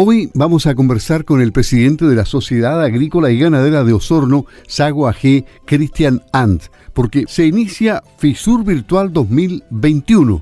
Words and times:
Hoy 0.00 0.30
vamos 0.32 0.68
a 0.68 0.76
conversar 0.76 1.24
con 1.24 1.42
el 1.42 1.50
presidente 1.50 2.04
de 2.04 2.14
la 2.14 2.24
Sociedad 2.24 2.80
Agrícola 2.80 3.32
y 3.32 3.38
Ganadera 3.40 3.82
de 3.82 3.92
Osorno, 3.92 4.46
Sago 4.68 5.08
AG, 5.08 5.44
Cristian 5.64 6.22
Ant, 6.32 6.66
porque 6.92 7.24
se 7.26 7.46
inicia 7.46 8.04
FISUR 8.16 8.64
Virtual 8.64 9.12
2021. 9.12 10.40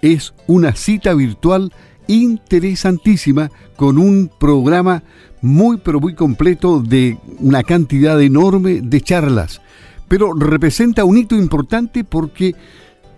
Es 0.00 0.32
una 0.46 0.74
cita 0.74 1.12
virtual 1.12 1.70
interesantísima 2.06 3.50
con 3.76 3.98
un 3.98 4.30
programa 4.40 5.02
muy 5.42 5.76
pero 5.76 6.00
muy 6.00 6.14
completo 6.14 6.80
de 6.80 7.18
una 7.40 7.62
cantidad 7.62 8.18
enorme 8.22 8.80
de 8.80 9.02
charlas. 9.02 9.60
Pero 10.08 10.32
representa 10.32 11.04
un 11.04 11.18
hito 11.18 11.36
importante 11.36 12.04
porque 12.04 12.54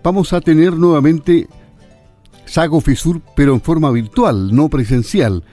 vamos 0.03 0.33
a 0.33 0.41
tener 0.41 0.73
nuevamente 0.73 1.47
Sago 2.43 2.81
Fisur, 2.81 3.21
pero 3.37 3.53
en 3.53 3.61
forma 3.61 3.89
virtual, 3.89 4.53
no 4.53 4.67
presencial 4.67 5.45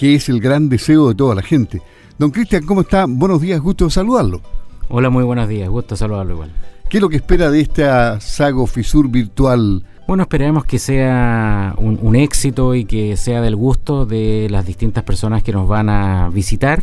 que 0.00 0.14
es 0.14 0.30
el 0.30 0.40
gran 0.40 0.70
deseo 0.70 1.10
de 1.10 1.14
toda 1.14 1.34
la 1.34 1.42
gente. 1.42 1.82
Don 2.16 2.30
Cristian, 2.30 2.64
¿cómo 2.64 2.80
está? 2.80 3.04
Buenos 3.06 3.42
días, 3.42 3.60
gusto 3.60 3.90
saludarlo. 3.90 4.40
Hola, 4.88 5.10
muy 5.10 5.24
buenos 5.24 5.46
días, 5.46 5.68
gusto 5.68 5.94
saludarlo 5.94 6.32
igual. 6.32 6.52
¿Qué 6.88 6.96
es 6.96 7.02
lo 7.02 7.10
que 7.10 7.16
espera 7.16 7.50
de 7.50 7.60
esta 7.60 8.18
Sago 8.18 8.66
Fisur 8.66 9.10
virtual? 9.10 9.84
Bueno, 10.08 10.22
esperemos 10.22 10.64
que 10.64 10.78
sea 10.78 11.74
un, 11.76 12.16
éxito 12.16 12.74
y 12.74 12.86
que 12.86 13.18
sea 13.18 13.42
del 13.42 13.56
gusto 13.56 14.06
de 14.06 14.48
las 14.50 14.64
distintas 14.64 15.04
personas 15.04 15.42
que 15.42 15.52
nos 15.52 15.68
van 15.68 15.90
a 15.90 16.30
visitar. 16.30 16.82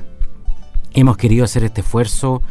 Hemos 0.93 1.17
querido 1.17 1.43
hacer 1.43 1.63
este 1.63 1.81
esfuerzo 1.81 2.43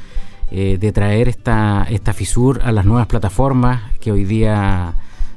eh, 0.51 0.79
de 0.81 0.91
traer 0.91 1.29
esta, 1.29 1.87
esta 1.89 2.13
FISUR 2.13 2.63
a 2.65 2.73
las 2.73 2.85
nuevas 2.85 3.07
plataformas 3.07 3.93
que 4.01 4.11
hoy 4.11 4.25
día 4.25 4.95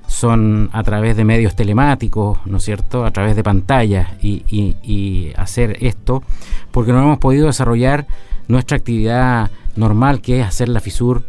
son 0.10 0.70
a 0.74 0.84
través 0.84 1.16
de 1.16 1.24
medios 1.24 1.56
telemáticos, 1.56 2.40
¿no 2.46 2.58
es 2.58 2.64
cierto?, 2.64 3.06
a 3.06 3.12
través 3.12 3.36
de 3.36 3.44
pantallas 3.44 4.10
y, 4.22 5.32
hacer 5.38 5.78
esto, 5.82 6.24
porque 6.72 6.92
no 6.92 7.00
hemos 7.00 7.20
podido 7.20 7.48
desarrollar 7.48 8.08
nuestra 8.48 8.78
actividad 8.78 9.52
normal, 9.76 10.20
que 10.22 10.42
es 10.42 10.48
hacer 10.48 10.68
la 10.68 10.80
FISUR 10.80 11.24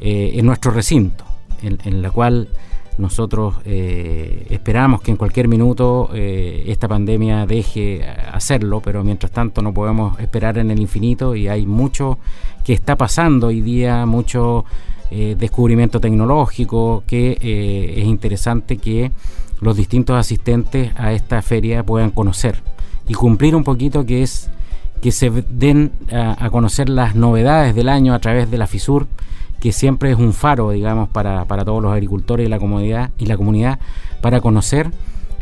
eh, 0.00 0.32
en 0.34 0.46
nuestro 0.46 0.72
recinto, 0.72 1.24
en, 1.62 2.02
la 2.02 2.10
cual 2.10 2.48
nosotros 2.98 3.56
eh, 3.64 4.46
esperamos 4.50 5.00
que 5.00 5.10
en 5.10 5.16
cualquier 5.16 5.48
minuto 5.48 6.10
eh, 6.14 6.64
esta 6.68 6.86
pandemia 6.86 7.46
deje 7.46 8.06
hacerlo, 8.06 8.80
pero 8.80 9.02
mientras 9.02 9.32
tanto 9.32 9.62
no 9.62 9.74
podemos 9.74 10.18
esperar 10.20 10.58
en 10.58 10.70
el 10.70 10.80
infinito 10.80 11.34
y 11.34 11.48
hay 11.48 11.66
mucho 11.66 12.18
que 12.64 12.72
está 12.72 12.96
pasando 12.96 13.48
hoy 13.48 13.60
día, 13.60 14.06
mucho 14.06 14.64
eh, 15.10 15.34
descubrimiento 15.38 16.00
tecnológico, 16.00 17.02
que 17.06 17.32
es 17.96 18.04
interesante 18.04 18.78
que 18.78 19.10
los 19.60 19.76
distintos 19.76 20.16
asistentes 20.16 20.92
a 20.96 21.12
esta 21.12 21.42
feria 21.42 21.82
puedan 21.82 22.10
conocer 22.10 22.62
y 23.08 23.14
cumplir 23.14 23.56
un 23.56 23.64
poquito 23.64 24.06
que 24.06 24.22
es 24.22 24.50
que 25.04 25.12
se 25.12 25.30
den 25.30 25.92
a, 26.10 26.48
conocer 26.48 26.88
las 26.88 27.14
novedades 27.14 27.74
del 27.74 27.90
año 27.90 28.14
a 28.14 28.20
través 28.20 28.50
de 28.50 28.56
la 28.56 28.66
FISUR, 28.66 29.06
que 29.64 29.72
siempre 29.72 30.12
es 30.12 30.18
un 30.18 30.34
faro, 30.34 30.72
digamos, 30.72 31.08
para, 31.08 31.46
todos 31.64 31.82
los 31.82 31.90
agricultores 31.90 32.46
y 32.46 32.50
la 32.50 32.58
comunidad, 32.58 33.12
y 33.16 33.24
la 33.24 33.38
comunidad 33.38 33.78
para 34.20 34.42
conocer 34.42 34.90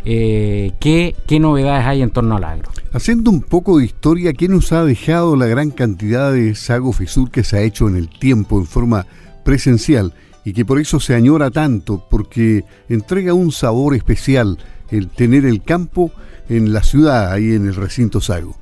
eh, 0.04 0.70
qué, 0.78 1.16
qué, 1.26 1.40
novedades 1.40 1.84
hay 1.84 2.02
en 2.02 2.10
torno 2.10 2.36
al 2.36 2.44
agro. 2.44 2.70
Haciendo 2.92 3.32
un 3.32 3.42
poco 3.42 3.78
de 3.78 3.84
historia, 3.84 4.32
¿qué 4.32 4.46
nos 4.46 4.70
ha 4.70 4.84
dejado 4.84 5.34
la 5.34 5.46
gran 5.46 5.72
cantidad 5.72 6.32
de 6.32 6.54
Sago 6.54 6.92
Fisur 6.92 7.32
que 7.32 7.42
se 7.42 7.56
ha 7.56 7.62
hecho 7.62 7.88
en 7.88 7.96
el 7.96 8.08
tiempo 8.08 8.60
en 8.60 8.66
forma 8.66 9.06
presencial 9.44 10.14
y 10.44 10.52
que 10.52 10.64
por 10.64 10.78
eso 10.78 11.00
se 11.00 11.16
añora 11.16 11.50
tanto, 11.50 12.06
porque 12.08 12.64
entrega 12.88 13.34
un 13.34 13.50
sabor 13.50 13.96
especial 13.96 14.56
el 14.92 15.08
tener 15.08 15.44
el 15.44 15.64
campo 15.64 16.12
en 16.48 16.72
la 16.72 16.84
ciudad, 16.84 17.32
ahí 17.32 17.54
en 17.54 17.66
el 17.66 17.74
recinto 17.74 18.20
Sago. 18.20 18.61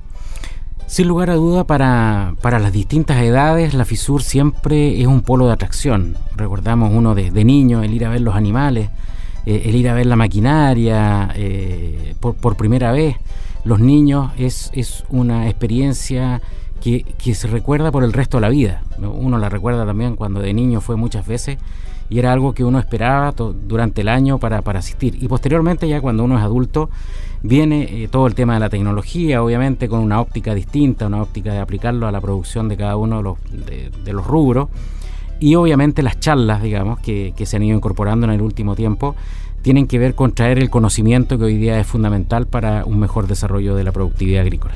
Sin 0.91 1.07
lugar 1.07 1.29
a 1.29 1.35
duda, 1.35 1.63
para, 1.63 2.35
para, 2.41 2.59
las 2.59 2.73
distintas 2.73 3.23
edades, 3.23 3.73
la 3.73 3.85
FISUR 3.85 4.21
siempre 4.21 4.99
es 4.99 5.07
un 5.07 5.21
polo 5.21 5.47
de 5.47 5.53
atracción. 5.53 6.17
Recordamos 6.35 6.91
uno 6.93 7.15
de, 7.15 7.31
niño, 7.45 7.81
el 7.81 7.93
ir 7.93 8.03
a 8.03 8.09
ver 8.09 8.19
los 8.19 8.35
animales, 8.35 8.89
eh, 9.45 9.61
el 9.67 9.75
ir 9.75 9.87
a 9.87 9.93
ver 9.93 10.05
la 10.05 10.17
maquinaria 10.17 11.31
eh, 11.33 12.13
por, 12.19 12.35
por, 12.35 12.57
primera 12.57 12.91
vez. 12.91 13.15
Los 13.63 13.79
niños 13.79 14.33
es, 14.37 14.69
es 14.73 15.05
una 15.07 15.47
experiencia 15.47 16.41
que, 16.81 17.05
se 17.35 17.47
recuerda 17.47 17.89
por 17.89 18.03
el 18.03 18.11
resto 18.11 18.35
de 18.35 18.41
la 18.41 18.49
vida. 18.49 18.81
Uno 18.97 19.37
la 19.37 19.47
recuerda 19.47 19.85
también 19.85 20.17
cuando 20.17 20.41
de 20.41 20.53
niño 20.53 20.81
fue 20.81 20.97
muchas 20.97 21.25
veces 21.25 21.57
y 22.11 22.19
era 22.19 22.33
algo 22.33 22.53
que 22.53 22.65
uno 22.65 22.77
esperaba 22.77 23.31
durante 23.31 24.01
el 24.01 24.09
año 24.09 24.37
para, 24.37 24.59
asistir. 24.59 25.17
Y 25.23 25.29
posteriormente 25.29 25.87
ya 25.87 26.01
cuando 26.01 26.25
uno 26.25 26.37
es 26.37 26.43
adulto 26.43 26.89
viene 27.41 28.03
eh, 28.03 28.09
todo 28.09 28.27
el 28.27 28.35
tema 28.35 28.55
de 28.55 28.59
la 28.59 28.69
tecnología, 28.69 29.41
obviamente 29.41 29.87
con 29.87 30.01
una 30.01 30.19
óptica 30.19 30.53
distinta, 30.53 31.07
una 31.07 31.21
óptica 31.21 31.53
de 31.53 31.59
aplicarlo 31.59 32.07
a 32.07 32.11
la 32.11 32.19
producción 32.19 32.67
de 32.67 32.75
cada 32.75 32.97
uno 32.97 33.17
de 33.17 33.23
los, 33.23 33.37
de, 34.03 34.13
los 34.13 34.27
rubros. 34.27 34.67
Y 35.39 35.55
obviamente 35.55 36.03
las 36.03 36.19
charlas, 36.19 36.61
digamos, 36.61 36.99
que, 36.99 37.33
que 37.37 37.45
se 37.45 37.55
han 37.55 37.63
ido 37.63 37.77
incorporando 37.77 38.27
en 38.27 38.33
el 38.33 38.41
último 38.41 38.75
tiempo, 38.75 39.15
tienen 39.61 39.87
que 39.87 39.97
ver 39.97 40.13
con 40.13 40.33
traer 40.33 40.59
el 40.59 40.69
conocimiento 40.69 41.37
que 41.37 41.45
hoy 41.45 41.55
día 41.55 41.79
es 41.79 41.87
fundamental 41.87 42.45
para 42.45 42.83
un 42.83 42.99
mejor 42.99 43.27
desarrollo 43.27 43.73
de 43.73 43.85
la 43.85 43.93
productividad 43.93 44.41
agrícola. 44.41 44.73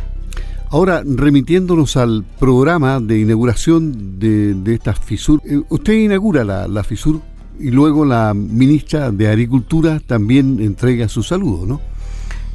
Ahora, 0.72 1.04
remitiéndonos 1.06 1.96
al 1.96 2.26
programa 2.40 3.00
de 3.00 3.20
inauguración 3.20 4.20
de, 4.20 4.74
esta 4.74 4.94
FISUR, 4.94 5.42
eh, 5.46 5.62
usted 5.70 5.94
inaugura 5.94 6.44
la, 6.44 6.84
FISUR 6.84 7.22
y 7.60 7.70
luego 7.70 8.04
la 8.04 8.34
ministra 8.34 9.12
de 9.12 9.28
Agricultura 9.28 10.02
también 10.06 10.60
entrega 10.60 11.08
su 11.08 11.24
saludo, 11.24 11.66
¿no? 11.66 11.82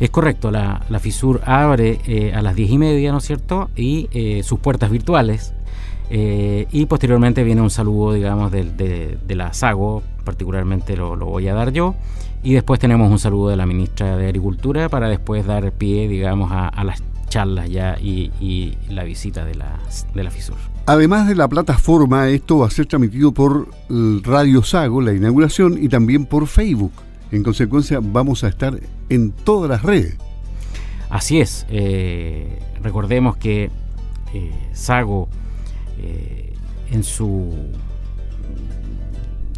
Es 0.01 0.11
correcto, 0.11 0.51
la, 0.51 0.83
FISUR 1.01 1.41
abre 1.45 2.01
eh, 2.07 2.33
a 2.35 2.43
las 2.43 2.57
diez 2.57 2.71
y 2.71 2.79
media, 2.79 3.13
¿no 3.13 3.19
es 3.19 3.25
cierto? 3.25 3.71
Y 3.77 4.09
eh, 4.13 4.43
sus 4.43 4.59
puertas 4.59 4.91
virtuales. 4.91 5.55
y 6.11 6.87
posteriormente 6.87 7.45
viene 7.45 7.61
un 7.61 7.71
saludo, 7.71 8.13
digamos, 8.13 8.51
de, 8.51 9.19
la 9.29 9.53
SAGO, 9.53 10.03
particularmente 10.25 10.97
lo, 10.97 11.17
voy 11.17 11.47
a 11.47 11.55
dar 11.55 11.73
yo. 11.73 11.95
Y 12.43 12.55
después 12.55 12.81
tenemos 12.81 13.11
un 13.11 13.19
saludo 13.19 13.51
de 13.51 13.57
la 13.57 13.67
ministra 13.67 14.17
de 14.17 14.27
Agricultura 14.27 14.89
para 14.89 15.09
después 15.09 15.47
dar 15.47 15.71
pie, 15.73 16.09
digamos, 16.09 16.51
a, 16.51 16.69
a 16.69 16.85
las 16.85 17.03
charlas 17.31 17.71
ya 17.71 17.97
y, 17.99 18.77
la 18.91 19.05
visita 19.05 19.47
de 19.47 19.55
la, 19.55 19.81
de 20.15 20.23
la 20.23 20.31
FISUR. 20.31 20.57
Además 20.85 21.29
de 21.29 21.37
la 21.37 21.49
plataforma, 21.49 22.29
esto 22.29 22.59
va 22.59 22.67
a 22.67 22.71
ser 22.71 22.85
transmitido 22.85 23.33
por 23.33 23.69
Radio 23.89 24.63
Sago, 24.63 25.01
la 25.01 25.15
inauguración, 25.15 25.83
y 25.83 25.89
también 25.89 26.27
por 26.27 26.47
Facebook. 26.47 26.93
En 27.31 27.43
consecuencia, 27.43 28.01
vamos 28.03 28.45
a 28.45 28.49
estar 28.49 28.79
en 29.09 29.31
todas 29.31 29.71
las 29.71 29.83
redes. 29.83 30.19
Así 31.09 31.41
es. 31.41 31.67
Eh, 31.71 32.59
recordemos 32.83 33.37
que 33.37 33.71
eh, 34.35 34.53
Sago, 34.73 35.29
eh, 35.99 36.55
en 36.91 37.05
su 37.05 37.53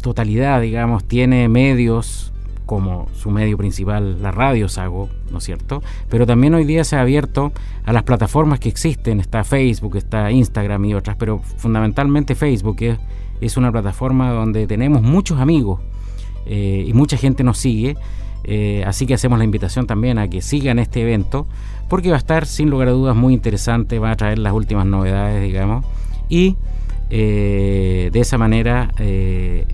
totalidad, 0.01 0.61
digamos, 0.61 1.03
tiene 1.05 1.47
medios 1.47 2.32
como 2.65 3.07
su 3.13 3.31
medio 3.31 3.57
principal, 3.57 4.21
la 4.21 4.31
radio 4.31 4.69
Sago, 4.69 5.09
¿no 5.31 5.39
es 5.39 5.43
cierto? 5.43 5.83
Pero 6.09 6.25
también 6.25 6.53
hoy 6.53 6.65
día 6.65 6.83
se 6.83 6.95
ha 6.95 7.01
abierto 7.01 7.51
a 7.85 7.93
las 7.93 8.03
plataformas 8.03 8.59
que 8.59 8.69
existen, 8.69 9.19
está 9.19 9.43
Facebook, 9.43 9.97
está 9.97 10.31
Instagram 10.31 10.85
y 10.85 10.93
otras, 10.93 11.17
pero 11.17 11.39
fundamentalmente 11.39 12.35
Facebook 12.35 12.77
es, 12.81 12.97
es 13.41 13.57
una 13.57 13.71
plataforma 13.71 14.31
donde 14.31 14.67
tenemos 14.67 15.01
muchos 15.01 15.39
amigos 15.39 15.81
eh, 16.45 16.85
y 16.87 16.93
mucha 16.93 17.17
gente 17.17 17.43
nos 17.43 17.57
sigue, 17.57 17.97
eh, 18.43 18.83
así 18.85 19.05
que 19.05 19.13
hacemos 19.13 19.37
la 19.37 19.45
invitación 19.45 19.87
también 19.87 20.17
a 20.17 20.27
que 20.27 20.41
sigan 20.41 20.79
este 20.79 21.01
evento, 21.01 21.47
porque 21.89 22.09
va 22.09 22.15
a 22.15 22.19
estar 22.19 22.45
sin 22.45 22.69
lugar 22.69 22.89
a 22.89 22.91
dudas 22.91 23.15
muy 23.15 23.33
interesante, 23.33 23.99
va 23.99 24.11
a 24.11 24.15
traer 24.15 24.39
las 24.39 24.53
últimas 24.53 24.85
novedades, 24.85 25.41
digamos, 25.41 25.85
y 26.29 26.57
eh, 27.15 28.09
de 28.11 28.19
esa 28.19 28.39
manera, 28.39 28.89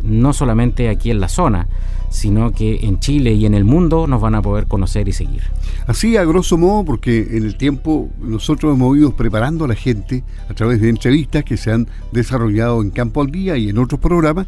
no 0.04 0.34
solamente 0.34 0.90
aquí 0.90 1.10
en 1.10 1.22
la 1.22 1.30
zona, 1.30 1.68
sino 2.10 2.52
que 2.52 2.80
en 2.84 3.00
Chile 3.00 3.34
y 3.34 3.46
en 3.46 3.54
el 3.54 3.64
mundo 3.64 4.08
nos 4.08 4.20
van 4.20 4.36
a 4.36 4.42
poder 4.42 4.68
conocer 4.68 5.08
y 5.08 5.14
seguir. 5.14 5.44
Así, 5.88 6.18
a 6.18 6.26
grosso 6.26 6.58
modo, 6.58 6.84
porque 6.84 7.28
en 7.32 7.46
el 7.46 7.56
tiempo 7.56 8.10
nosotros 8.20 8.76
hemos 8.76 8.98
ido 8.98 9.16
preparando 9.16 9.66
a 9.66 9.68
la 9.70 9.76
gente 9.76 10.24
a 10.50 10.54
través 10.54 10.82
de 10.82 10.90
entrevistas 10.90 11.46
que 11.46 11.56
se 11.56 11.72
han 11.72 11.88
desarrollado 12.12 12.82
en 12.82 12.90
Campo 12.90 13.22
al 13.22 13.32
Día 13.32 13.56
y 13.56 13.70
en 13.70 13.78
otros 13.78 14.02
programas, 14.02 14.48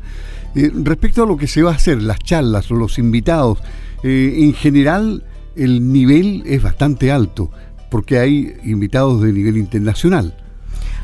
eh, 0.56 0.70
respecto 0.74 1.24
a 1.24 1.26
lo 1.26 1.38
que 1.38 1.48
se 1.48 1.62
va 1.62 1.72
a 1.72 1.76
hacer, 1.76 2.02
las 2.02 2.20
charlas 2.20 2.70
los 2.72 3.00
invitados, 3.00 3.60
eh, 4.04 4.36
en 4.40 4.54
general 4.54 5.24
el 5.56 5.94
nivel 5.94 6.44
es 6.46 6.62
bastante 6.62 7.10
alto, 7.10 7.52
porque 7.90 8.18
hay 8.18 8.54
invitados 8.66 9.22
de 9.22 9.32
nivel 9.32 9.56
internacional. 9.56 10.36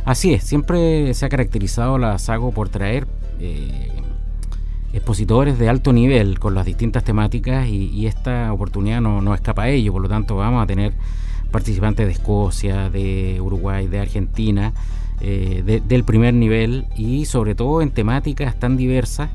Así 0.08 0.34
es, 0.34 0.46
siempre 0.46 1.14
se 1.14 1.26
ha 1.26 1.30
caracterizado 1.30 1.98
la 1.98 2.18
SAGO 2.18 2.54
por 2.54 2.70
traer 2.70 3.06
eh, 3.42 3.90
expositores 4.94 5.60
de 5.60 5.68
alto 5.68 5.92
nivel 5.92 6.40
con 6.40 6.56
las 6.56 6.66
distintas 6.66 7.04
temáticas 7.04 7.68
y, 7.68 8.08
esta 8.08 8.54
oportunidad 8.54 9.02
no, 9.02 9.22
no, 9.22 9.36
escapa 9.36 9.64
a 9.64 9.70
ello, 9.70 9.92
por 9.92 10.02
lo 10.02 10.08
tanto 10.08 10.38
vamos 10.38 10.64
a 10.64 10.66
tener 10.66 10.94
participantes 11.52 12.06
de 12.06 12.14
Escocia, 12.14 12.90
de 12.90 13.42
Uruguay, 13.42 13.88
de 13.88 14.00
Argentina, 14.00 14.72
eh, 15.20 15.82
del 15.86 16.06
primer 16.06 16.34
nivel 16.34 16.86
y 16.96 17.26
sobre 17.26 17.54
todo 17.54 17.82
en 17.82 17.92
temáticas 17.92 18.58
tan 18.58 18.78
diversas. 18.78 19.30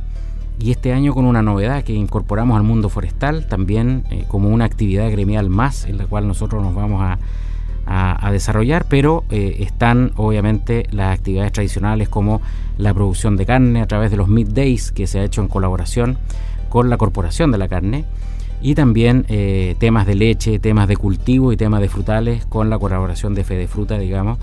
Y 0.58 0.70
este 0.70 0.94
año 0.94 1.12
con 1.12 1.26
una 1.26 1.42
novedad 1.42 1.84
que 1.84 1.92
incorporamos 1.92 2.56
al 2.56 2.62
mundo 2.62 2.88
forestal 2.88 3.46
también 3.46 4.04
eh, 4.10 4.24
como 4.26 4.48
una 4.48 4.64
actividad 4.64 5.10
gremial 5.10 5.50
más 5.50 5.84
en 5.84 5.98
la 5.98 6.06
cual 6.06 6.26
nosotros 6.26 6.62
nos 6.62 6.74
vamos 6.74 7.02
a, 7.02 7.19
a, 7.87 8.31
desarrollar, 8.31 8.87
pero 8.88 9.25
eh, 9.31 9.56
están 9.61 10.12
obviamente 10.17 10.87
las 10.90 11.19
actividades 11.19 11.52
tradicionales 11.52 12.08
como 12.08 12.40
la 12.79 12.94
producción 12.94 13.37
de 13.37 13.46
carne 13.46 13.81
a 13.81 13.87
través 13.87 14.11
de 14.11 14.17
los 14.17 14.29
Middays 14.29 14.93
que 14.93 15.06
se 15.06 15.20
ha 15.20 15.25
hecho 15.25 15.43
en 15.43 15.49
colaboración 15.49 16.19
con 16.69 16.88
la 16.88 16.96
Corporación 16.96 17.52
de 17.52 17.58
la 17.58 17.69
Carne 17.69 18.05
y 18.62 18.75
también 18.75 19.26
eh, 19.29 19.76
temas 19.79 20.06
de 20.06 20.14
leche, 20.14 20.58
temas 20.58 20.88
de 20.88 20.96
cultivo 20.96 21.52
y 21.52 21.56
temas 21.56 21.81
de 21.81 21.88
frutales 21.88 22.46
con 22.46 22.70
la 22.70 22.79
colaboración 22.79 23.34
de 23.34 23.44
Fede 23.44 23.67
Fruta, 23.67 23.99
digamos, 23.99 24.38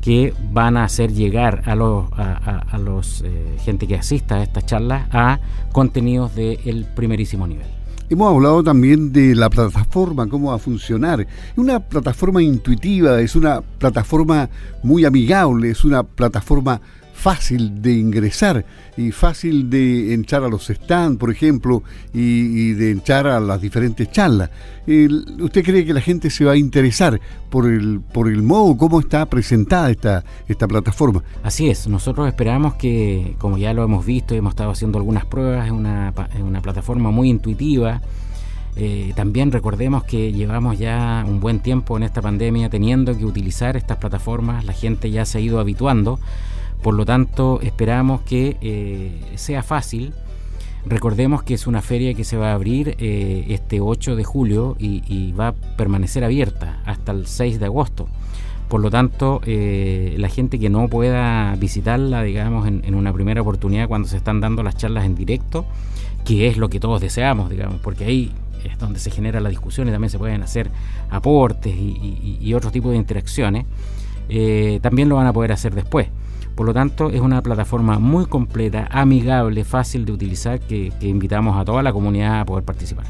que 0.00 0.34
van 0.52 0.76
a 0.76 0.84
hacer 0.84 1.12
llegar 1.12 1.62
a 1.64 1.74
los, 1.74 2.06
a, 2.12 2.78
los 2.78 3.22
eh, 3.22 3.56
gente 3.64 3.86
que 3.86 3.94
asista 3.94 4.36
a 4.36 4.42
estas 4.42 4.66
charlas 4.66 5.06
a 5.12 5.38
contenidos 5.72 6.34
del 6.34 6.86
primerísimo 6.94 7.46
nivel. 7.46 7.81
Hemos 8.10 8.34
hablado 8.34 8.62
también 8.62 9.12
de 9.12 9.34
la 9.34 9.48
plataforma, 9.48 10.28
cómo 10.28 10.50
va 10.50 10.56
a 10.56 10.58
funcionar. 10.58 11.20
Es 11.20 11.28
una 11.56 11.80
plataforma 11.80 12.42
intuitiva, 12.42 13.20
es 13.20 13.34
una 13.34 13.62
plataforma 13.62 14.50
muy 14.82 15.04
amigable, 15.04 15.70
es 15.70 15.84
una 15.84 16.02
plataforma 16.02 16.80
fácil 17.22 17.80
de 17.80 17.92
ingresar 17.92 18.64
y 18.96 19.12
fácil 19.12 19.70
de 19.70 20.12
entrar 20.12 20.42
a 20.42 20.48
los 20.48 20.66
stands, 20.66 21.20
por 21.20 21.30
ejemplo, 21.30 21.84
y, 22.12 22.72
de 22.72 22.90
entrar 22.90 23.28
a 23.28 23.38
las 23.38 23.60
diferentes 23.60 24.10
charlas. 24.10 24.50
¿Usted 25.38 25.62
cree 25.62 25.86
que 25.86 25.94
la 25.94 26.00
gente 26.00 26.30
se 26.30 26.44
va 26.44 26.52
a 26.52 26.56
interesar 26.56 27.20
por 27.48 27.70
el, 27.70 28.00
por 28.00 28.26
el 28.26 28.42
modo 28.42 28.76
como 28.76 28.98
está 28.98 29.26
presentada 29.26 29.92
esta, 29.92 30.24
esta 30.48 30.66
plataforma? 30.66 31.22
Así 31.44 31.70
es, 31.70 31.86
nosotros 31.86 32.26
esperamos 32.26 32.74
que, 32.74 33.36
como 33.38 33.56
ya 33.56 33.72
lo 33.72 33.84
hemos 33.84 34.04
visto 34.04 34.34
y 34.34 34.38
hemos 34.38 34.54
estado 34.54 34.72
haciendo 34.72 34.98
algunas 34.98 35.24
pruebas, 35.24 35.66
es 35.66 35.72
una, 35.72 36.12
una 36.42 36.60
plataforma 36.60 37.12
muy 37.12 37.30
intuitiva. 37.30 38.00
Eh, 38.74 39.12
también 39.14 39.52
recordemos 39.52 40.02
que 40.02 40.32
llevamos 40.32 40.76
ya 40.76 41.24
un 41.24 41.38
buen 41.38 41.60
tiempo 41.60 41.96
en 41.96 42.02
esta 42.02 42.20
pandemia 42.20 42.68
teniendo 42.68 43.16
que 43.16 43.24
utilizar 43.24 43.76
estas 43.76 43.98
plataformas, 43.98 44.64
la 44.64 44.72
gente 44.72 45.08
ya 45.12 45.24
se 45.24 45.38
ha 45.38 45.40
ido 45.40 45.60
habituando 45.60 46.18
por 46.82 46.94
lo 46.94 47.06
tanto, 47.06 47.60
esperamos 47.62 48.22
que 48.22 48.56
eh, 48.60 49.12
sea 49.36 49.62
fácil. 49.62 50.12
Recordemos 50.84 51.44
que 51.44 51.54
es 51.54 51.68
una 51.68 51.80
feria 51.80 52.12
que 52.14 52.24
se 52.24 52.36
va 52.36 52.50
a 52.50 52.54
abrir 52.54 52.96
eh, 52.98 53.46
este 53.50 53.80
8 53.80 54.16
de 54.16 54.24
julio 54.24 54.76
y, 54.80 55.32
va 55.32 55.48
a 55.48 55.52
permanecer 55.52 56.24
abierta 56.24 56.80
hasta 56.84 57.12
el 57.12 57.26
6 57.26 57.60
de 57.60 57.66
agosto. 57.66 58.08
Por 58.68 58.80
lo 58.80 58.90
tanto, 58.90 59.40
eh, 59.46 60.16
la 60.18 60.28
gente 60.28 60.58
que 60.58 60.70
no 60.70 60.88
pueda 60.88 61.54
visitarla, 61.54 62.24
digamos, 62.24 62.66
en, 62.66 62.94
una 62.94 63.12
primera 63.12 63.42
oportunidad 63.42 63.86
cuando 63.86 64.08
se 64.08 64.16
están 64.16 64.40
dando 64.40 64.64
las 64.64 64.76
charlas 64.76 65.04
en 65.04 65.14
directo, 65.14 65.66
que 66.24 66.48
es 66.48 66.56
lo 66.56 66.68
que 66.68 66.80
todos 66.80 67.00
deseamos, 67.00 67.48
digamos, 67.48 67.80
porque 67.80 68.04
ahí 68.06 68.32
es 68.64 68.76
donde 68.78 68.98
se 68.98 69.10
genera 69.10 69.40
la 69.40 69.50
discusión 69.50 69.88
y 69.88 69.92
también 69.92 70.10
se 70.10 70.18
pueden 70.18 70.42
hacer 70.42 70.70
aportes 71.10 71.74
y, 71.76 72.38
y 72.40 72.54
otro 72.54 72.72
tipo 72.72 72.90
de 72.90 72.96
interacciones, 72.96 73.66
también 74.80 75.08
lo 75.08 75.16
van 75.16 75.26
a 75.26 75.32
poder 75.32 75.52
hacer 75.52 75.74
después. 75.74 76.08
Por 76.54 76.66
lo 76.66 76.74
tanto, 76.74 77.10
es 77.10 77.20
una 77.20 77.42
plataforma 77.42 77.98
muy 77.98 78.26
completa, 78.26 78.88
amigable, 78.90 79.64
fácil 79.64 80.04
de 80.04 80.12
utilizar, 80.12 80.60
que, 80.60 80.92
invitamos 81.00 81.56
a 81.56 81.64
toda 81.64 81.82
la 81.82 81.92
comunidad 81.92 82.40
a 82.40 82.44
poder 82.44 82.64
participar. 82.64 83.06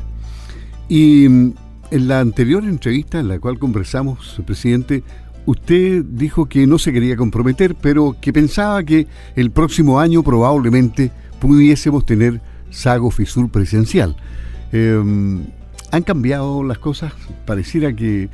Y 0.88 1.28
mm, 1.28 1.54
en 1.90 2.08
la 2.08 2.20
anterior 2.20 2.64
entrevista 2.64 3.18
en 3.20 3.28
la 3.28 3.38
cual 3.38 3.58
conversamos, 3.58 4.40
presidente, 4.46 5.02
usted 5.46 6.04
dijo 6.04 6.46
que 6.46 6.66
no 6.66 6.78
se 6.78 6.92
quería 6.92 7.16
comprometer, 7.16 7.74
pero 7.74 8.16
que 8.20 8.32
pensaba 8.32 8.82
que 8.84 9.06
el 9.36 9.50
próximo 9.50 9.98
año 9.98 10.22
probablemente 10.22 11.10
pudiésemos 11.40 12.06
tener 12.06 12.40
Sago 12.70 13.10
Fisur 13.10 13.50
presencial. 13.50 14.16
Em, 14.72 15.44
¿Han 15.90 16.02
cambiado 16.04 16.62
las 16.64 16.78
cosas? 16.78 17.12
Pareciera 17.44 17.92
que, 17.94 18.30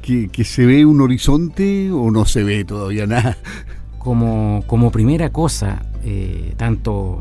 que, 0.00 0.44
se 0.44 0.64
ve 0.64 0.86
un 0.86 1.00
horizonte 1.00 1.90
o 1.92 2.10
no 2.10 2.24
se 2.24 2.42
ve 2.44 2.64
todavía 2.64 3.06
nada 3.06 3.36
como, 4.04 4.90
primera 4.92 5.30
cosa, 5.30 5.82
eh, 6.04 6.52
tanto, 6.58 7.20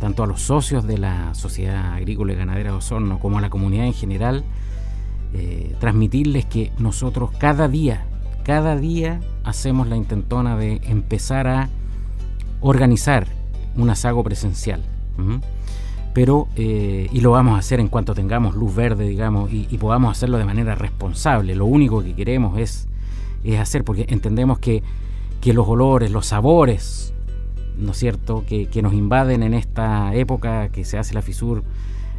tanto 0.00 0.22
a 0.22 0.26
los 0.26 0.42
socios 0.42 0.86
de 0.86 0.98
la 0.98 1.34
Sociedad 1.34 1.94
Agrícola 1.94 2.34
y 2.34 2.36
Ganadera 2.36 2.72
de 2.72 2.76
Osorno 2.76 3.18
como 3.18 3.38
a 3.38 3.40
la 3.40 3.48
comunidad 3.48 3.86
en 3.86 3.94
general, 3.94 4.44
eh, 5.32 5.74
transmitirles 5.80 6.44
que 6.44 6.72
nosotros 6.78 7.30
cada 7.38 7.68
día, 7.68 8.04
cada 8.44 8.76
día 8.76 9.20
hacemos 9.44 9.88
la 9.88 9.96
intentona 9.96 10.56
de 10.56 10.82
empezar 10.84 11.46
a 11.46 11.70
organizar 12.60 13.26
un 13.74 13.88
asago 13.88 14.22
presencial. 14.22 14.84
Pero, 16.12 16.48
eh, 16.54 17.08
y 17.12 17.20
lo 17.20 17.30
vamos 17.30 17.56
a 17.56 17.58
hacer 17.58 17.80
en 17.80 17.88
cuanto 17.88 18.14
tengamos 18.14 18.54
luz 18.54 18.74
verde, 18.74 19.08
digamos, 19.08 19.50
y, 19.50 19.66
y, 19.70 19.78
podamos 19.78 20.12
hacerlo 20.12 20.38
de 20.38 20.44
manera 20.44 20.74
responsable. 20.74 21.56
Lo 21.56 21.66
único 21.66 22.02
que 22.04 22.14
queremos 22.14 22.58
es, 22.58 22.88
es 23.42 23.58
hacer, 23.58 23.84
porque 23.84 24.06
entendemos 24.08 24.58
que 24.58 24.82
que 25.44 25.52
los 25.52 25.68
olores, 25.68 26.10
los 26.10 26.24
sabores, 26.24 27.12
¿no 27.76 27.90
es 27.90 27.98
cierto?, 27.98 28.44
que, 28.46 28.80
nos 28.80 28.94
invaden 28.94 29.42
en 29.42 29.52
esta 29.52 30.14
época 30.14 30.70
que 30.70 30.86
se 30.86 30.96
hace 30.96 31.12
la 31.12 31.20
fisur 31.20 31.62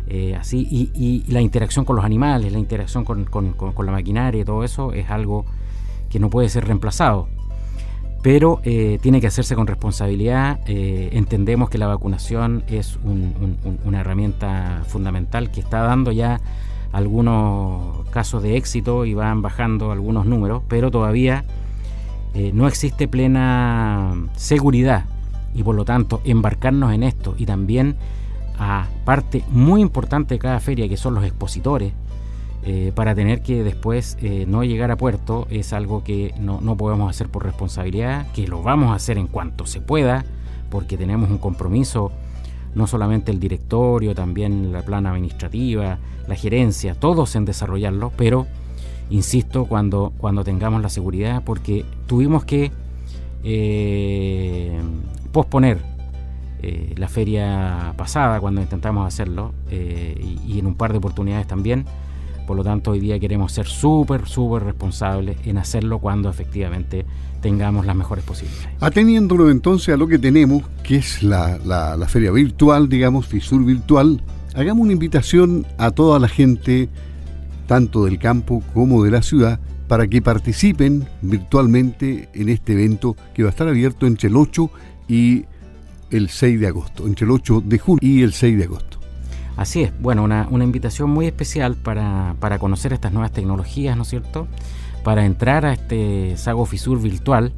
eh, 0.06 0.36
así, 0.36 0.68
y, 0.94 1.24
la 1.28 1.42
interacción 1.42 1.86
con 1.86 1.96
los 1.96 2.06
animales, 2.06 2.54
la 2.54 2.60
interacción 2.60 3.04
con, 3.04 3.26
la 3.26 3.92
maquinaria 3.92 4.42
y 4.42 4.46
todo 4.46 4.64
eso 4.64 4.94
es 4.94 5.10
algo 5.10 5.44
que 6.08 6.20
no 6.20 6.30
puede 6.30 6.50
ser 6.50 6.66
reemplazado. 6.66 7.28
Pero 8.22 8.60
eh, 8.64 9.00
tiene 9.02 9.20
que 9.22 9.28
hacerse 9.28 9.56
con 9.56 9.66
responsabilidad. 9.66 10.60
Eh, 10.68 11.10
entendemos 11.14 11.72
que 11.72 11.80
la 11.80 11.88
vacunación 11.88 12.64
es 12.68 13.00
una 13.04 14.02
herramienta 14.02 14.84
fundamental 14.86 15.50
que 15.50 15.62
está 15.62 15.80
dando 15.80 16.12
ya 16.12 16.42
algunos 16.92 18.08
casos 18.12 18.44
de 18.44 18.56
éxito 18.56 19.04
y 19.04 19.16
van 19.16 19.42
bajando 19.42 19.92
algunos 19.92 20.28
números, 20.28 20.62
pero 20.68 20.92
todavía 20.92 21.44
eh, 22.36 22.52
no 22.54 22.68
existe 22.68 23.08
plena 23.08 24.14
seguridad 24.36 25.06
y 25.54 25.64
por 25.64 25.74
lo 25.74 25.86
tanto 25.86 26.22
embarcarnos 26.26 26.94
en 26.94 27.04
esto 27.04 27.34
y 27.38 27.46
también 27.46 27.96
a 28.60 28.88
parte 29.06 29.44
muy 29.50 29.82
importante 29.82 30.36
de 30.36 30.40
cada 30.40 30.60
feria 30.60 30.90
que 30.90 30.98
son 30.98 31.16
los 31.16 31.24
expositores 31.24 31.94
eh, 32.68 32.92
para 32.96 33.14
tener 33.16 33.42
que 33.42 33.64
después 33.64 34.18
eh, 34.22 34.46
no 34.48 34.64
llegar 34.64 34.92
a 34.92 34.98
puerto 34.98 35.48
es 35.50 35.72
algo 35.72 36.04
que 36.04 36.34
no, 36.40 36.60
no, 36.62 36.76
podemos 36.76 37.10
hacer 37.10 37.30
por 37.30 37.44
responsabilidad, 37.44 38.32
que 38.34 38.48
lo 38.48 38.64
vamos 38.64 38.90
a 38.90 38.96
hacer 38.96 39.20
en 39.20 39.28
cuanto 39.28 39.68
se 39.68 39.82
pueda, 39.82 40.26
porque 40.72 40.98
tenemos 40.98 41.30
un 41.30 41.38
compromiso, 41.38 42.12
no 42.74 42.88
solamente 42.88 43.32
el 43.32 43.40
directorio, 43.40 44.16
también 44.16 44.74
la 44.74 44.82
plana 44.82 45.12
administrativa, 45.12 46.00
la 46.28 46.36
gerencia, 46.36 46.96
todos 46.96 47.36
en 47.36 47.46
desarrollarlo, 47.46 48.12
pero 48.18 48.48
insisto, 49.10 49.66
cuando, 49.66 50.14
cuando 50.18 50.44
tengamos 50.44 50.82
la 50.82 50.90
seguridad, 50.90 51.44
porque 51.44 51.86
tuvimos 52.08 52.46
que 52.46 52.72
eh, 53.44 54.80
posponer 55.32 55.80
eh, 56.62 56.96
la 56.98 57.08
feria 57.08 57.94
pasada 57.96 58.40
cuando 58.40 58.62
intentamos 58.62 59.06
hacerlo 59.06 59.54
eh, 59.70 60.38
y, 60.48 60.58
en 60.58 60.66
un 60.66 60.76
par 60.76 60.92
de 60.92 60.98
oportunidades 60.98 61.46
también. 61.48 61.86
Por 62.48 62.58
lo 62.58 62.64
tanto, 62.64 62.92
hoy 62.92 63.00
día 63.00 63.20
queremos 63.20 63.52
ser 63.52 63.66
súper, 63.66 64.28
súper 64.28 64.64
responsables 64.64 65.38
en 65.46 65.58
hacerlo 65.58 66.00
cuando 66.00 66.30
efectivamente 66.30 67.06
tengamos 67.42 67.86
las 67.86 67.96
mejores 67.96 68.24
posibilidades. 68.24 68.70
Ateniéndolo 68.80 69.50
entonces 69.50 69.94
a 69.94 69.98
lo 69.98 70.08
que 70.08 70.18
tenemos, 70.18 70.64
que 70.84 70.98
es 70.98 71.22
la, 71.22 71.60
la, 71.66 71.98
la 71.98 72.08
feria 72.08 72.32
virtual, 72.32 72.88
digamos, 72.88 73.28
FISUR 73.28 73.64
virtual, 73.64 74.22
hagamos 74.56 74.84
una 74.84 74.94
invitación 74.94 75.66
a 75.78 75.92
toda 75.92 76.20
la 76.20 76.28
gente 76.28 76.90
tanto 77.68 78.06
del 78.06 78.20
campo 78.20 78.64
como 78.74 79.04
de 79.04 79.12
la 79.12 79.22
ciudad, 79.22 79.60
para 79.88 80.08
que 80.08 80.22
participen 80.22 81.08
virtualmente 81.22 82.30
en 82.34 82.50
este 82.50 82.74
evento 82.74 83.16
que 83.34 83.44
va 83.44 83.50
a 83.50 83.52
estar 83.52 83.68
abierto 83.68 84.08
entre 84.08 84.30
el 84.30 84.36
8 84.36 84.70
y 85.08 85.46
el 86.10 86.30
6 86.30 86.60
de 86.60 86.68
agosto, 86.68 87.06
entre 87.06 87.26
el 87.26 87.32
8 87.32 87.62
de 87.66 87.80
julio 87.80 88.00
y 88.02 88.24
el 88.24 88.34
6 88.34 88.58
de 88.58 88.64
agosto. 88.64 89.00
Así 89.58 89.84
es, 89.84 89.94
bueno, 90.02 90.24
una, 90.24 90.48
invitación 90.52 91.10
muy 91.10 91.28
especial 91.28 91.76
para, 91.76 92.36
conocer 92.60 92.92
estas 92.94 93.14
nuevas 93.14 93.32
tecnologías, 93.32 93.96
¿no 93.96 94.04
es 94.04 94.10
cierto? 94.10 94.48
Para 95.04 95.26
entrar 95.26 95.66
a 95.66 95.74
este 95.74 96.36
Sago 96.36 96.66
Fisur 96.66 97.02
virtual, 97.02 97.54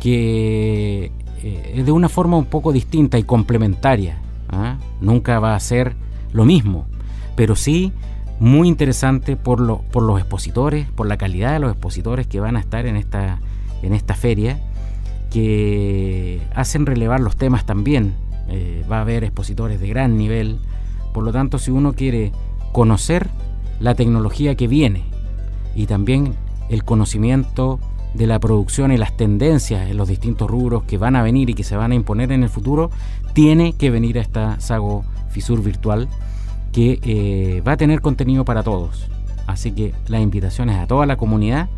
que 0.00 1.10
eh, 1.42 1.72
es 1.76 1.86
de 1.86 1.92
una 1.92 2.08
forma 2.08 2.36
un 2.36 2.46
poco 2.46 2.72
distinta 2.72 3.18
y 3.18 3.22
complementaria. 3.22 4.18
¿ah? 4.50 4.76
Nunca 5.00 5.38
va 5.38 5.54
a 5.54 5.60
ser 5.60 5.94
lo 6.32 6.44
mismo, 6.44 6.86
pero 7.34 7.56
sí 7.56 7.92
muy 8.42 8.66
interesante 8.66 9.36
por, 9.36 9.60
lo, 9.60 9.82
por 9.92 10.02
los 10.02 10.18
expositores, 10.18 10.88
por 10.90 11.06
la 11.06 11.16
calidad 11.16 11.52
de 11.52 11.60
los 11.60 11.70
expositores 11.70 12.26
que 12.26 12.40
van 12.40 12.56
a 12.56 12.60
estar 12.60 12.86
en 12.86 12.96
esta, 12.96 13.38
en 13.82 13.94
esta 13.94 14.16
feria, 14.16 14.60
que 15.30 16.42
hacen 16.52 16.84
relevar 16.84 17.20
los 17.20 17.36
temas 17.36 17.64
también. 17.64 18.16
Eh, 18.48 18.84
va 18.90 18.98
a 18.98 19.02
haber 19.02 19.22
expositores 19.22 19.80
de 19.80 19.86
gran 19.86 20.18
nivel. 20.18 20.58
Por 21.14 21.22
lo 21.22 21.30
tanto, 21.30 21.60
si 21.60 21.70
uno 21.70 21.92
quiere 21.92 22.32
conocer 22.72 23.28
la 23.78 23.94
tecnología 23.94 24.56
que 24.56 24.66
viene 24.66 25.04
y 25.76 25.86
también 25.86 26.34
el 26.68 26.82
conocimiento 26.82 27.78
de 28.12 28.26
la 28.26 28.40
producción 28.40 28.90
y 28.90 28.96
las 28.96 29.16
tendencias 29.16 29.88
en 29.88 29.96
los 29.96 30.08
distintos 30.08 30.50
rubros 30.50 30.82
que 30.82 30.98
van 30.98 31.14
a 31.14 31.22
venir 31.22 31.48
y 31.48 31.54
que 31.54 31.62
se 31.62 31.76
van 31.76 31.92
a 31.92 31.94
imponer 31.94 32.32
en 32.32 32.42
el 32.42 32.48
futuro, 32.48 32.90
tiene 33.34 33.74
que 33.74 33.90
venir 33.90 34.18
a 34.18 34.22
esta 34.22 34.60
Sago 34.60 35.04
Fisur 35.30 35.62
virtual 35.62 36.08
que 36.72 36.98
eh, 37.02 37.62
va 37.66 37.72
a 37.72 37.76
tener 37.76 38.00
contenido 38.00 38.44
para 38.44 38.62
todos. 38.62 39.08
Así 39.46 39.72
que 39.72 39.94
la 40.08 40.20
invitación 40.20 40.70
es 40.70 40.78
a 40.78 40.86
toda 40.86 41.06
la 41.06 41.16
comunidad 41.16 41.68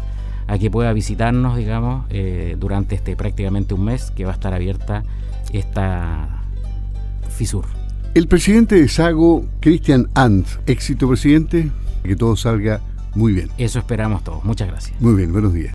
a 0.46 0.58
que 0.58 0.70
pueda 0.70 0.92
visitarnos, 0.92 1.56
digamos, 1.56 2.06
eh, 2.10 2.56
durante 2.58 2.94
este 2.94 3.16
prácticamente 3.16 3.74
un 3.74 3.84
mes 3.84 4.10
que 4.10 4.24
va 4.24 4.32
a 4.32 4.34
estar 4.34 4.52
abierta 4.52 5.02
esta 5.52 6.42
FISUR. 7.30 7.64
El 8.14 8.28
presidente 8.28 8.76
de 8.76 8.88
Sago, 8.88 9.44
Christian 9.60 10.08
Ant, 10.14 10.46
éxito 10.66 11.08
presidente, 11.08 11.70
que 12.02 12.14
todo 12.14 12.36
salga 12.36 12.80
muy 13.14 13.32
bien. 13.32 13.48
Eso 13.58 13.78
esperamos 13.78 14.22
todos. 14.22 14.44
Muchas 14.44 14.68
gracias. 14.68 15.00
Muy 15.00 15.14
bien, 15.14 15.32
buenos 15.32 15.52
días. 15.52 15.72